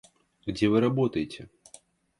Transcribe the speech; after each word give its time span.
Где 0.47 0.67
вы 0.67 0.81
работаете? 0.81 1.47